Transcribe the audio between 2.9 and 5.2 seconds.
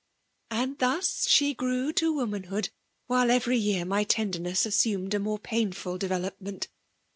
while, every year, kiy tenderness assnmed a